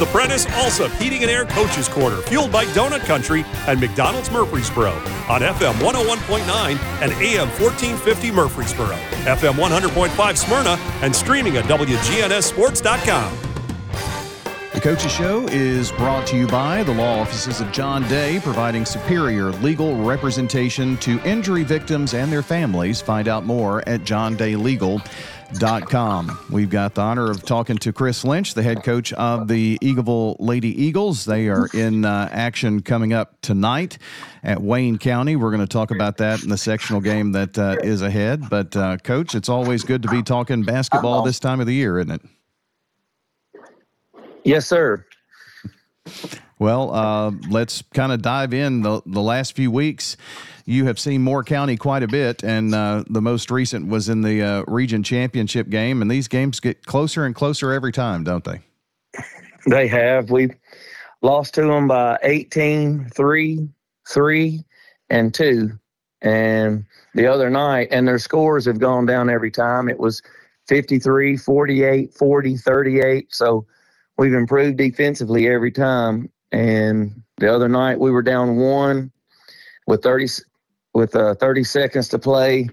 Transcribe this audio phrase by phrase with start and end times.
[0.00, 4.92] The Prentice Allsup Heating and Air Coaches Corner, fueled by Donut Country and McDonald's Murfreesboro
[5.28, 13.38] on FM 101.9 and AM 1450 Murfreesboro, FM 100.5 Smyrna, and streaming at WGNSSports.com.
[14.72, 18.86] The Coaches Show is brought to you by the law offices of John Day, providing
[18.86, 23.02] superior legal representation to injury victims and their families.
[23.02, 25.39] Find out more at johndaylegal.com.
[26.50, 30.36] We've got the honor of talking to Chris Lynch, the head coach of the Eagleville
[30.38, 31.24] Lady Eagles.
[31.24, 33.98] They are in uh, action coming up tonight
[34.42, 35.36] at Wayne County.
[35.36, 38.48] We're going to talk about that in the sectional game that uh, is ahead.
[38.48, 41.98] But, uh, Coach, it's always good to be talking basketball this time of the year,
[41.98, 42.22] isn't it?
[44.44, 45.04] Yes, sir.
[46.58, 48.82] Well, uh, let's kind of dive in.
[48.82, 50.16] The, the last few weeks,
[50.64, 54.22] you have seen Moore County quite a bit, and uh, the most recent was in
[54.22, 56.02] the uh, region championship game.
[56.02, 58.60] And these games get closer and closer every time, don't they?
[59.68, 60.30] They have.
[60.30, 60.50] We
[61.22, 63.68] lost to them by 18, 3,
[64.08, 64.64] 3,
[65.10, 65.70] and 2.
[66.22, 69.88] And the other night, and their scores have gone down every time.
[69.88, 70.22] It was
[70.68, 73.34] 53, 48, 40, 38.
[73.34, 73.66] So,
[74.20, 76.30] we've improved defensively every time.
[76.52, 79.10] And the other night we were down one
[79.86, 80.26] with 30
[80.94, 82.68] with uh, 30 seconds to play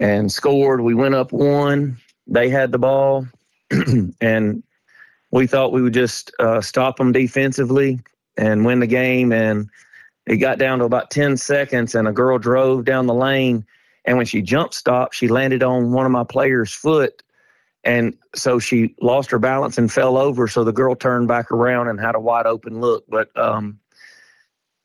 [0.00, 0.80] and scored.
[0.80, 1.98] We went up one.
[2.26, 3.26] They had the ball,
[4.20, 4.62] and
[5.30, 8.00] we thought we would just uh, stop them defensively
[8.36, 9.32] and win the game.
[9.32, 9.68] And
[10.26, 13.66] it got down to about 10 seconds, and a girl drove down the lane.
[14.04, 17.22] And when she jump stopped, she landed on one of my players' foot
[17.84, 20.46] and so she lost her balance and fell over.
[20.46, 23.04] So the girl turned back around and had a wide open look.
[23.08, 23.78] But um,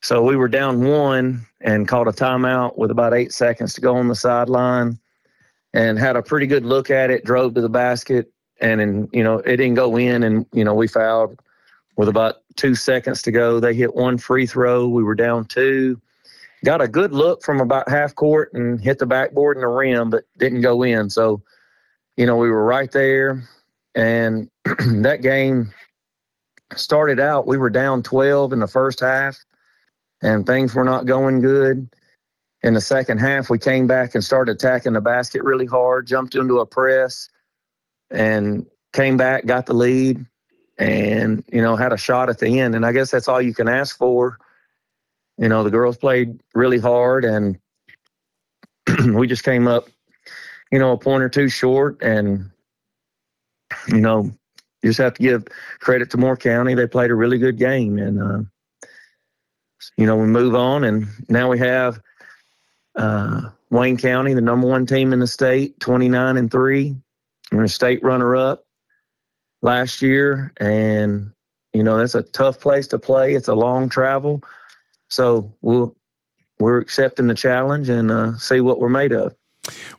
[0.02, 3.96] so we were down one and called a timeout with about eight seconds to go
[3.96, 5.00] on the sideline
[5.74, 8.32] and had a pretty good look at it, drove to the basket.
[8.62, 10.24] And, and you know, it didn't go in.
[10.24, 11.40] And, you know, we fouled
[11.96, 13.60] with about two seconds to go.
[13.60, 14.88] They hit one free throw.
[14.88, 16.00] We were down two.
[16.66, 20.10] Got a good look from about half court and hit the backboard and the rim,
[20.10, 21.10] but didn't go in.
[21.10, 21.42] So,
[22.16, 23.44] you know, we were right there.
[23.94, 25.72] And that game
[26.76, 29.38] started out, we were down 12 in the first half,
[30.22, 31.90] and things were not going good.
[32.64, 36.36] In the second half, we came back and started attacking the basket really hard, jumped
[36.36, 37.30] into a press,
[38.10, 40.26] and came back, got the lead,
[40.80, 42.74] and, you know, had a shot at the end.
[42.74, 44.40] And I guess that's all you can ask for.
[45.38, 47.60] You know, the girls played really hard, and
[49.14, 49.88] we just came up
[50.72, 52.02] you know, a point or two short.
[52.02, 52.50] And,
[53.88, 54.32] you know,
[54.82, 55.46] you just have to give
[55.80, 56.76] credit to Moore County.
[56.76, 57.98] They played a really good game.
[57.98, 58.40] And, uh,
[59.98, 60.84] you know, we move on.
[60.84, 62.00] And now we have
[62.96, 66.96] uh, Wayne County, the number one team in the state, 29 and 3.
[67.52, 68.66] We're a state runner up
[69.62, 70.54] last year.
[70.58, 71.32] And,
[71.74, 73.34] you know, that's a tough place to play.
[73.34, 74.42] It's a long travel.
[75.10, 75.96] So we'll,
[76.60, 79.36] we're accepting the challenge and uh, see what we're made of.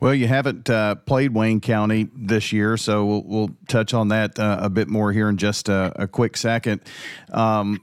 [0.01, 4.39] Well, you haven't uh, played Wayne County this year, so we'll, we'll touch on that
[4.39, 6.81] uh, a bit more here in just a, a quick second.
[7.31, 7.81] Um,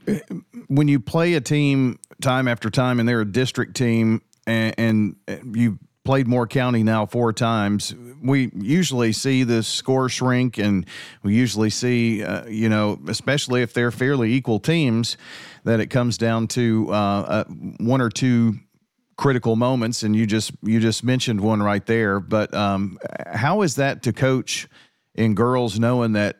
[0.67, 5.15] when you play a team time after time, and they're a district team, and, and
[5.55, 7.93] you played Moore County now four times.
[8.23, 10.85] We usually see the score shrink, and
[11.21, 15.17] we usually see, uh, you know, especially if they're fairly equal teams,
[15.65, 17.43] that it comes down to uh,
[17.79, 18.57] one or two
[19.17, 22.19] critical moments, and you just you just mentioned one right there.
[22.19, 24.67] But um, how is that to coach
[25.15, 26.37] in girls, knowing that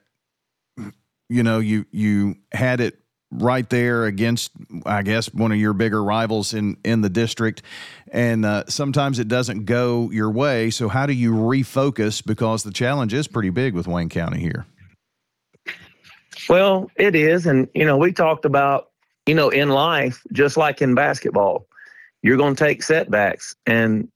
[1.30, 3.00] you know you you had it
[3.30, 4.52] right there against,
[4.86, 7.64] I guess, one of your bigger rivals in in the district,
[8.12, 10.70] and uh, sometimes it doesn't go your way.
[10.70, 12.26] So how do you refocus?
[12.26, 14.66] Because the challenge is pretty big with Wayne County here.
[16.48, 18.92] Well, it is, and you know we talked about
[19.26, 21.67] you know in life just like in basketball
[22.22, 24.08] you're going to take setbacks and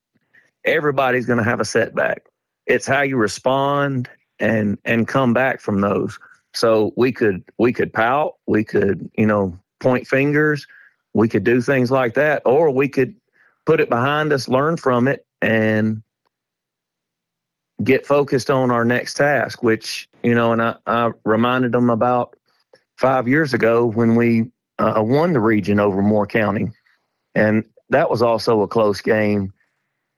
[0.65, 2.23] everybody's going to have a setback.
[2.65, 6.17] It's how you respond and and come back from those.
[6.53, 10.67] So we could we could pout we could you know point fingers
[11.13, 13.15] we could do things like that or we could
[13.65, 16.03] put it behind us learn from it and
[17.83, 22.35] get focused on our next task which you know and i, I reminded them about
[23.01, 24.51] five years ago when we
[24.81, 26.71] uh, won the region over moore county.
[27.35, 29.53] And that was also a close game.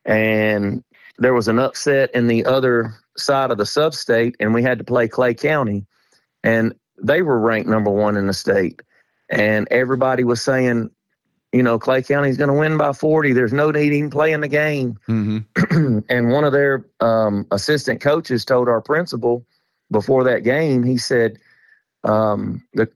[0.06, 0.84] And
[1.18, 4.84] there was an upset in the other side of the sub-state, and we had to
[4.84, 5.86] play Clay County.
[6.44, 8.82] And they were ranked number one in the state.
[9.30, 10.90] And everybody was saying,
[11.52, 13.34] you know, Clay County's going to win by 40.
[13.34, 14.98] There's no need even playing the game.
[15.08, 16.00] Mm-hmm.
[16.10, 19.46] and one of their um, assistant coaches told our principal
[19.92, 21.38] before that game, he said,
[22.04, 22.90] um, the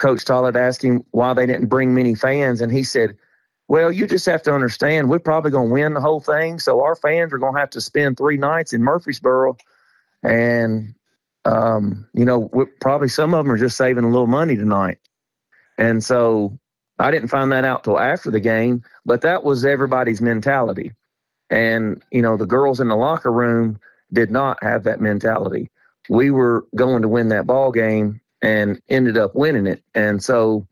[0.00, 3.16] Coach Tollett asked him why they didn't bring many fans, and he said,
[3.68, 6.82] "Well, you just have to understand, we're probably going to win the whole thing, so
[6.82, 9.56] our fans are going to have to spend three nights in Murfreesboro,
[10.22, 10.94] and
[11.44, 14.98] um, you know, probably some of them are just saving a little money tonight."
[15.78, 16.58] And so
[16.98, 20.92] I didn't find that out till after the game, but that was everybody's mentality.
[21.50, 23.78] And, you know, the girls in the locker room
[24.12, 25.70] did not have that mentality.
[26.08, 29.82] We were going to win that ball game and ended up winning it.
[29.94, 30.66] And so,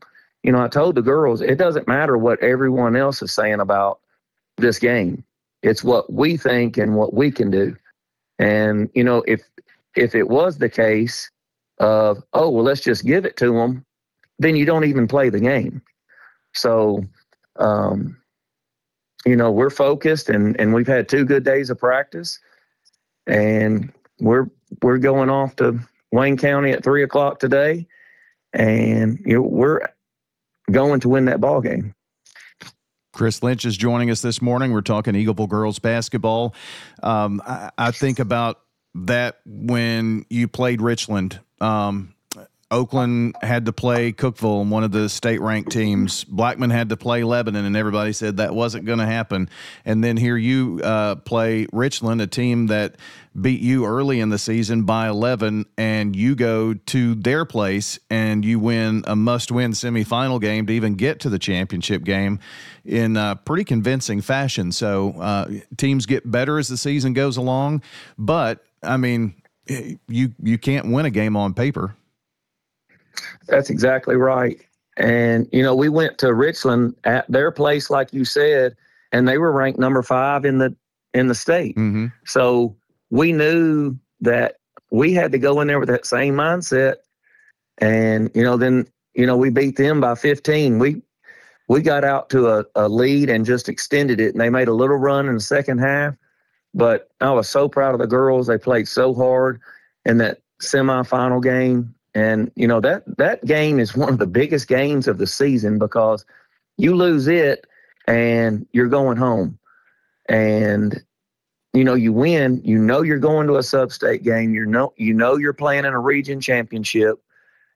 [0.45, 3.99] you know, I told the girls, it doesn't matter what everyone else is saying about
[4.57, 5.23] this game.
[5.63, 7.75] It's what we think and what we can do.
[8.37, 9.41] And, you know, if
[9.95, 11.31] if it was the case
[11.79, 13.83] of, oh, well, let's just give it to them,
[14.37, 15.81] then you don't even play the game.
[16.53, 17.03] So,
[17.55, 18.15] um,
[19.25, 22.37] you know, we're focused and, and we've had two good days of practice
[23.25, 24.47] and we're,
[24.83, 25.79] we're going off to
[26.11, 27.87] Wayne County at three o'clock today.
[28.53, 29.81] And, you know, we're
[30.71, 31.93] going to win that ball game.
[33.13, 34.73] Chris Lynch is joining us this morning.
[34.73, 36.53] We're talking Eagleville girls basketball.
[37.01, 38.59] Um, I, I, think about
[38.93, 41.39] that when you played Richland.
[41.61, 42.14] Um,
[42.75, 46.25] Oakland had to play Cookeville, one of the state ranked teams.
[46.25, 49.49] Blackman had to play Lebanon, and everybody said that wasn't going to happen.
[49.85, 52.97] And then here you uh, play Richland, a team that
[53.39, 58.43] beat you early in the season by 11, and you go to their place and
[58.43, 62.39] you win a must win semifinal game to even get to the championship game
[62.83, 64.73] in a pretty convincing fashion.
[64.73, 67.83] So uh, teams get better as the season goes along,
[68.17, 69.35] but I mean,
[69.67, 71.95] you you can't win a game on paper.
[73.47, 74.59] That's exactly right.
[74.97, 78.75] And, you know, we went to Richland at their place, like you said,
[79.11, 80.75] and they were ranked number five in the
[81.13, 81.75] in the state.
[81.75, 82.07] Mm-hmm.
[82.25, 82.75] So
[83.09, 84.57] we knew that
[84.91, 86.95] we had to go in there with that same mindset.
[87.77, 90.79] And, you know, then, you know, we beat them by 15.
[90.79, 91.01] We
[91.67, 94.33] we got out to a, a lead and just extended it.
[94.33, 96.15] And they made a little run in the second half.
[96.73, 98.47] But I was so proud of the girls.
[98.47, 99.61] They played so hard
[100.05, 101.94] in that semifinal game.
[102.15, 105.77] And you know that that game is one of the biggest games of the season
[105.77, 106.25] because
[106.77, 107.67] you lose it
[108.07, 109.59] and you're going home.
[110.29, 111.03] And
[111.73, 115.13] you know you win, you know you're going to a sub-state game, you know you
[115.13, 117.21] know you're playing in a region championship.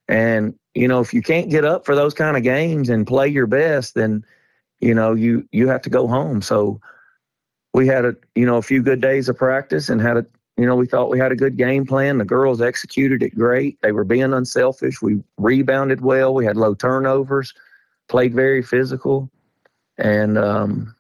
[0.07, 3.27] And you know if you can't get up for those kind of games and play
[3.27, 4.24] your best then
[4.80, 6.42] you know you you have to go home.
[6.42, 6.80] So
[7.74, 10.25] we had a you know a few good days of practice and had a
[10.59, 12.17] you know, we thought we had a good game plan.
[12.17, 13.81] The girls executed it great.
[13.81, 15.01] They were being unselfish.
[15.01, 16.33] We rebounded well.
[16.33, 17.53] We had low turnovers,
[18.09, 19.29] played very physical,
[19.97, 20.94] and um,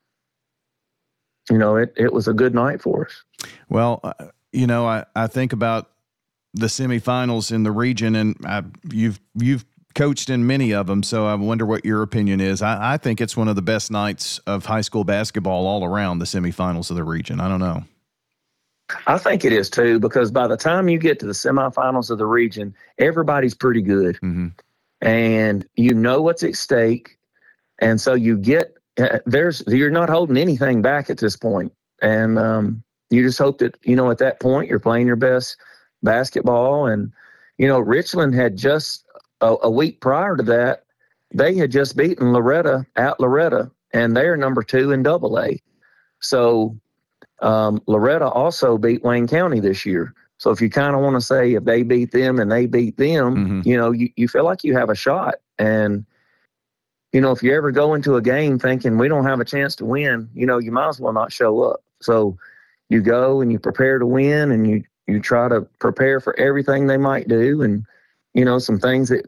[1.49, 3.49] you know, it it was a good night for us.
[3.67, 4.13] Well, uh,
[4.53, 5.91] you know, I I think about
[6.53, 11.27] the semifinals in the region, and I, you've you've coached in many of them, so
[11.27, 12.61] I wonder what your opinion is.
[12.61, 16.19] I, I think it's one of the best nights of high school basketball all around
[16.19, 17.41] the semifinals of the region.
[17.41, 17.83] I don't know.
[19.07, 22.17] I think it is too, because by the time you get to the semifinals of
[22.17, 24.15] the region, everybody's pretty good.
[24.17, 24.47] Mm-hmm.
[25.01, 27.17] And you know what's at stake.
[27.79, 31.71] And so you get, uh, there's, you're not holding anything back at this point.
[32.01, 35.57] And um, you just hope that, you know, at that point, you're playing your best
[36.03, 36.87] basketball.
[36.87, 37.11] And,
[37.57, 39.05] you know, Richland had just
[39.41, 40.83] a, a week prior to that,
[41.33, 45.61] they had just beaten Loretto at Loretto, and they're number two in double A.
[46.19, 46.75] So
[47.41, 50.13] um, Loretto also beat Wayne County this year.
[50.37, 52.97] So if you kind of want to say if they beat them and they beat
[52.97, 53.61] them, mm-hmm.
[53.69, 55.35] you know, you, you feel like you have a shot.
[55.57, 56.05] And,
[57.11, 59.75] you know, if you ever go into a game thinking we don't have a chance
[59.77, 61.83] to win, you know, you might as well not show up.
[62.01, 62.37] So
[62.89, 66.87] you go and you prepare to win and you, you try to prepare for everything
[66.87, 67.85] they might do and,
[68.33, 69.25] you know, some things that,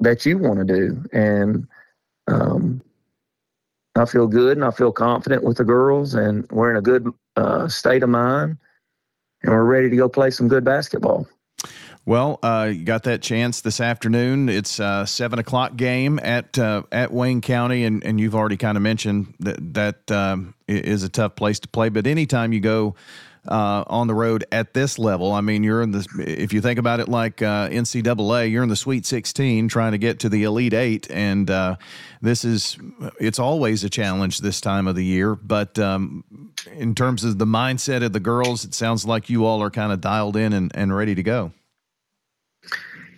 [0.00, 1.04] that you want to do.
[1.12, 1.66] And,
[2.26, 2.80] um,
[3.96, 7.12] I feel good and I feel confident with the girls, and we're in a good
[7.36, 8.56] uh, state of mind,
[9.42, 11.26] and we're ready to go play some good basketball.
[12.06, 14.50] Well, uh, you got that chance this afternoon.
[14.50, 18.76] It's a seven o'clock game at uh, at Wayne County, and, and you've already kind
[18.76, 21.88] of mentioned that that um, is a tough place to play.
[21.88, 22.94] But anytime you go
[23.48, 25.32] uh, on the road at this level.
[25.32, 28.68] I mean, you're in the if you think about it like uh, NCAA, you're in
[28.68, 31.76] the Sweet 16 trying to get to the Elite Eight, and uh,
[32.22, 32.78] this is
[33.20, 35.34] it's always a challenge this time of the year.
[35.34, 39.62] But um, in terms of the mindset of the girls, it sounds like you all
[39.62, 41.52] are kind of dialed in and, and ready to go.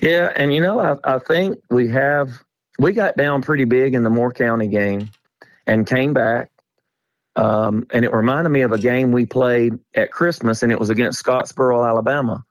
[0.00, 2.30] Yeah, and you know, I, I think we have
[2.78, 5.11] we got down pretty big in the Moore County game
[5.66, 6.50] and came back
[7.37, 10.90] um, and it reminded me of a game we played at Christmas, and it was
[10.90, 12.45] against Scottsboro, Alabama.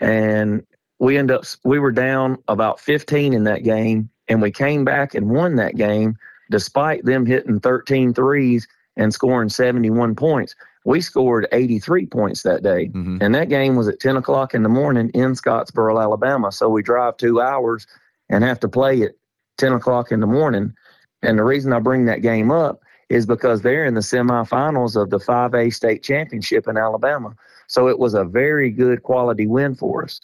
[0.00, 0.64] And
[0.98, 5.14] we end up we were down about 15 in that game, and we came back
[5.14, 6.16] and won that game
[6.50, 10.54] despite them hitting 13 threes and scoring 71 points.
[10.84, 12.88] We scored 83 points that day.
[12.88, 13.18] Mm-hmm.
[13.20, 16.52] And that game was at 10 o'clock in the morning in Scottsboro, Alabama.
[16.52, 17.86] So we drive two hours
[18.28, 19.12] and have to play at
[19.56, 20.74] 10 o'clock in the morning.
[21.22, 25.10] And the reason I bring that game up is because they're in the semifinals of
[25.10, 27.34] the 5A state championship in Alabama.
[27.66, 30.20] So it was a very good quality win for us.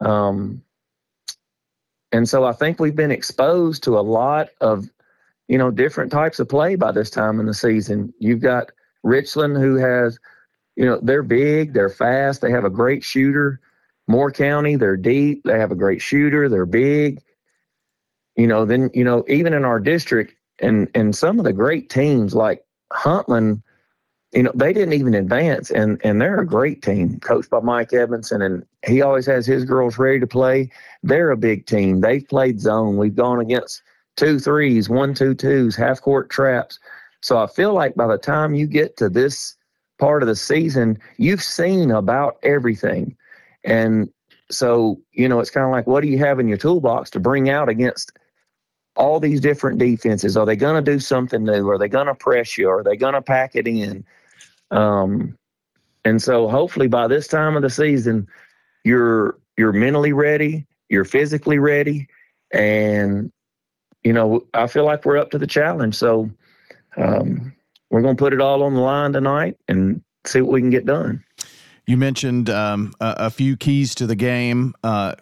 [0.00, 0.62] Um,
[2.12, 4.88] and so I think we've been exposed to a lot of,
[5.48, 8.12] you know, different types of play by this time in the season.
[8.18, 8.70] You've got
[9.02, 10.18] Richland, who has,
[10.76, 13.60] you know, they're big, they're fast, they have a great shooter.
[14.06, 17.20] Moore County, they're deep, they have a great shooter, they're big.
[18.36, 21.90] You know, then, you know, even in our district and and some of the great
[21.90, 23.62] teams like Huntland,
[24.32, 27.92] you know, they didn't even advance and and they're a great team, coached by Mike
[27.92, 30.70] Evanson and he always has his girls ready to play.
[31.02, 32.00] They're a big team.
[32.00, 32.96] They've played zone.
[32.96, 33.82] We've gone against
[34.16, 36.78] two threes, one, two twos, half court traps.
[37.20, 39.56] So I feel like by the time you get to this
[39.98, 43.16] part of the season, you've seen about everything.
[43.64, 44.10] And
[44.50, 47.20] so, you know, it's kind of like, what do you have in your toolbox to
[47.20, 48.12] bring out against
[48.98, 50.36] all these different defenses?
[50.36, 51.68] Are they going to do something new?
[51.70, 52.68] Are they going to press you?
[52.68, 54.04] Are they going to pack it in?
[54.70, 55.38] Um,
[56.04, 58.28] and so, hopefully, by this time of the season,
[58.84, 62.08] you're you're mentally ready, you're physically ready,
[62.52, 63.32] and
[64.04, 65.94] you know, I feel like we're up to the challenge.
[65.94, 66.30] So,
[66.96, 67.52] um,
[67.90, 70.70] we're going to put it all on the line tonight and see what we can
[70.70, 71.24] get done.
[71.86, 74.74] You mentioned um, a, a, few keys to the game.
[74.84, 75.14] Uh,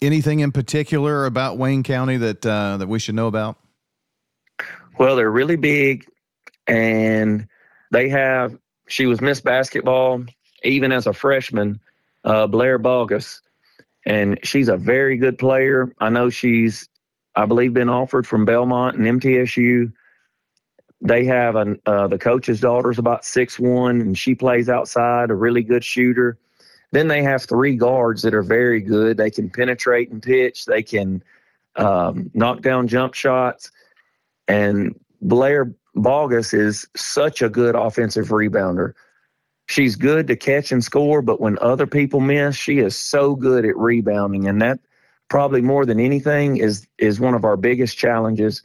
[0.00, 3.56] anything in particular about Wayne County that uh, that we should know about?
[4.98, 6.06] Well, they're really big,
[6.66, 7.46] and
[7.90, 8.58] they have.
[8.88, 10.24] She was Miss Basketball
[10.62, 11.80] even as a freshman,
[12.24, 13.40] uh, Blair Bogus,
[14.06, 15.92] and she's a very good player.
[15.98, 16.88] I know she's,
[17.34, 19.92] I believe, been offered from Belmont and MTSU.
[21.00, 25.34] They have an uh, the coach's daughter's about six one, and she plays outside, a
[25.34, 26.38] really good shooter.
[26.92, 29.16] Then they have three guards that are very good.
[29.16, 30.64] They can penetrate and pitch.
[30.64, 31.22] They can
[31.76, 33.70] um, knock down jump shots.
[34.48, 38.94] And Blair Bogus is such a good offensive rebounder.
[39.68, 43.64] She's good to catch and score, but when other people miss, she is so good
[43.64, 44.48] at rebounding.
[44.48, 44.80] And that
[45.28, 48.64] probably more than anything is is one of our biggest challenges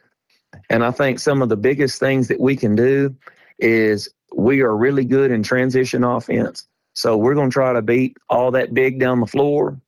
[0.70, 3.16] and I think some of the biggest things that we can do
[3.60, 6.68] is we are really good in transition offense.
[6.96, 9.80] So we're going to try to beat all that big down the floor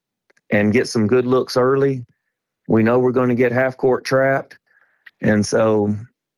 [0.52, 2.06] and get some good looks early.
[2.68, 4.58] We know we're going to get half court trapped.
[5.22, 5.96] And so,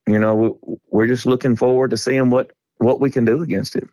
[0.08, 0.60] you know,
[0.92, 3.90] we're just looking forward to seeing what what we can do against it.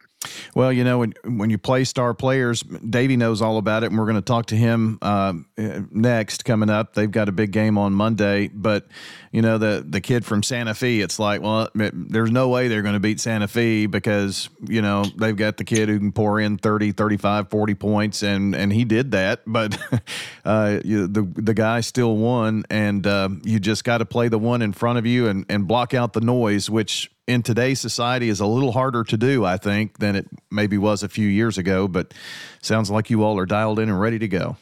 [0.54, 3.99] Well, you know, when when you play star players, Davey knows all about it, and
[3.99, 6.94] we're going to talk to him uh, next coming up.
[6.94, 8.87] They've got a big game on Monday, but
[9.32, 12.82] you know, the the kid from Santa Fe, it's like, well, there's no way they're
[12.82, 16.40] going to beat Santa Fe because you know they've got the kid who can pour
[16.40, 19.78] in 30, 35, 40 points, and and he did that, but
[20.44, 24.38] uh, you, the the guy still won, and uh, you just got to play the
[24.38, 28.28] one in front of you and and block out the noise, which in today's society
[28.28, 31.59] is a little harder to do, I think, than it maybe was a few years
[31.59, 31.88] ago.
[31.88, 32.14] But
[32.62, 34.56] sounds like you all are dialed in and ready to go.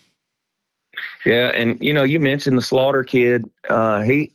[1.24, 3.48] Yeah, and you know, you mentioned the Slaughter kid.
[3.68, 4.32] Uh, he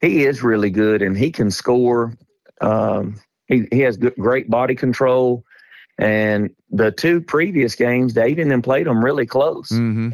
[0.00, 2.16] he is really good, and he can score.
[2.60, 5.44] Um, he he has good, great body control,
[5.98, 9.70] and the two previous games, Dave and them played them really close.
[9.70, 10.10] Mm-hmm.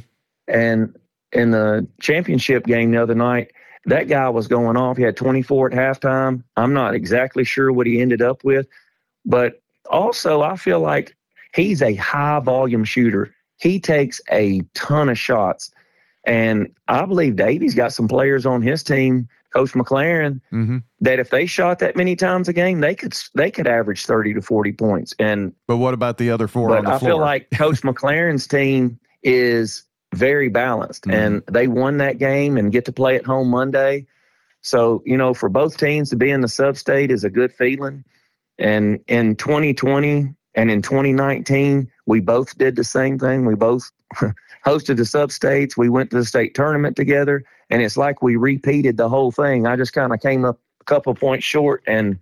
[0.48, 0.96] And
[1.32, 3.52] in the championship game the other night,
[3.86, 4.96] that guy was going off.
[4.96, 6.42] He had 24 at halftime.
[6.56, 8.66] I'm not exactly sure what he ended up with,
[9.24, 9.60] but
[9.90, 11.16] also I feel like
[11.54, 13.34] he's a high volume shooter.
[13.56, 15.70] He takes a ton of shots.
[16.24, 20.78] And I believe Davey's got some players on his team, Coach McLaren, mm-hmm.
[21.00, 24.34] that if they shot that many times a game, they could they could average thirty
[24.34, 25.14] to forty points.
[25.18, 26.68] And but what about the other four?
[26.68, 26.94] But I floor?
[26.94, 31.04] I feel like Coach McLaren's team is very balanced.
[31.04, 31.10] Mm-hmm.
[31.12, 34.06] And they won that game and get to play at home Monday.
[34.62, 37.52] So, you know, for both teams to be in the sub state is a good
[37.52, 38.04] feeling.
[38.58, 43.46] And in 2020 and in 2019, we both did the same thing.
[43.46, 43.90] We both
[44.66, 45.76] hosted the sub states.
[45.76, 47.44] We went to the state tournament together.
[47.70, 49.66] And it's like we repeated the whole thing.
[49.66, 52.18] I just kind of came up a couple points short and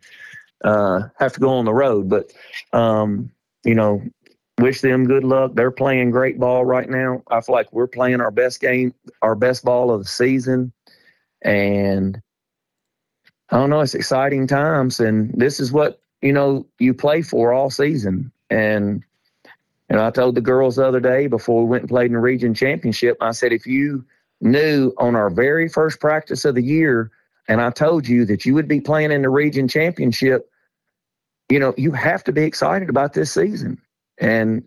[0.62, 2.08] uh, have to go on the road.
[2.08, 2.32] But,
[2.72, 3.32] um,
[3.64, 4.02] you know,
[4.58, 5.52] wish them good luck.
[5.54, 7.22] They're playing great ball right now.
[7.30, 10.72] I feel like we're playing our best game, our best ball of the season.
[11.42, 12.20] And
[13.50, 15.00] I don't know, it's exciting times.
[15.00, 18.32] And this is what, you know, you play for all season.
[18.50, 19.02] And,
[19.88, 22.18] and I told the girls the other day before we went and played in the
[22.18, 24.04] region championship, I said, if you
[24.40, 27.10] knew on our very first practice of the year,
[27.48, 30.50] and I told you that you would be playing in the region championship,
[31.48, 33.80] you know, you have to be excited about this season.
[34.20, 34.62] And,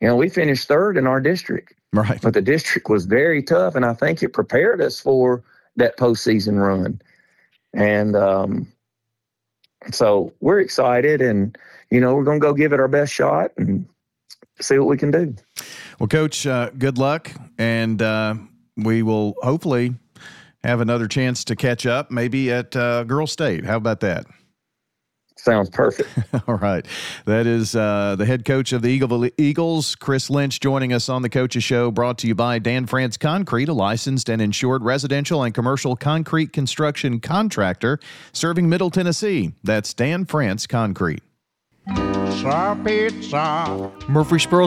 [0.00, 1.74] you know, we finished third in our district.
[1.92, 2.20] Right.
[2.22, 5.42] But the district was very tough, and I think it prepared us for
[5.76, 7.00] that postseason run.
[7.74, 8.66] And um,
[9.90, 11.56] so we're excited, and,
[11.90, 13.86] you know, we're going to go give it our best shot and
[14.60, 15.34] see what we can do.
[15.98, 17.30] Well, Coach, uh, good luck.
[17.58, 18.34] And uh,
[18.76, 19.94] we will hopefully
[20.64, 23.64] have another chance to catch up, maybe at uh, Girl State.
[23.64, 24.26] How about that?
[25.42, 26.08] Sounds perfect.
[26.48, 26.86] All right.
[27.24, 31.22] That is uh, the head coach of the Eagle, Eagles, Chris Lynch, joining us on
[31.22, 35.42] the Coaches Show, brought to you by Dan France Concrete, a licensed and insured residential
[35.42, 37.98] and commercial concrete construction contractor
[38.32, 39.52] serving Middle Tennessee.
[39.64, 41.24] That's Dan France Concrete.
[41.88, 43.90] Pizza, pizza.
[44.08, 44.60] Murfreesboro